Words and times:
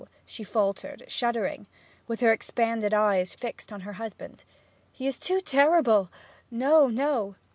she 0.25 0.43
faltered, 0.43 1.03
shuddering, 1.07 1.67
with 2.07 2.21
her 2.21 2.31
expanded 2.31 2.91
eyes 2.91 3.35
fixed 3.35 3.71
on 3.71 3.81
her 3.81 3.93
husband. 3.93 4.43
'He 4.91 5.05
is 5.05 5.19
too 5.19 5.41
terrible 5.41 6.09
no, 6.49 6.87
no!' 6.87 7.35